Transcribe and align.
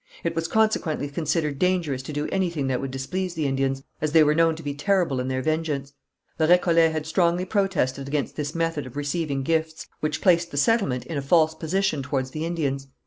It 0.23 0.33
was 0.35 0.47
consequently 0.47 1.09
considered 1.09 1.59
dangerous 1.59 2.01
to 2.01 2.11
do 2.11 2.25
anything 2.29 2.65
that 2.65 2.81
would 2.81 2.89
displease 2.89 3.35
the 3.35 3.45
Indians, 3.45 3.83
as 4.01 4.13
they 4.13 4.23
were 4.23 4.33
known 4.33 4.55
to 4.55 4.63
be 4.63 4.73
terrible 4.73 5.19
in 5.19 5.27
their 5.27 5.43
vengeance. 5.43 5.93
The 6.39 6.47
Récollets 6.47 6.91
had 6.91 7.05
strongly 7.05 7.45
protested 7.45 8.07
against 8.07 8.35
this 8.35 8.55
method 8.55 8.87
of 8.87 8.97
receiving 8.97 9.43
gifts, 9.43 9.85
which 9.99 10.19
placed 10.19 10.49
the 10.49 10.57
settlement 10.57 11.05
in 11.05 11.19
a 11.19 11.21
false 11.21 11.53
position 11.53 12.01
towards 12.01 12.31
the 12.31 12.47
Indians. 12.47 12.87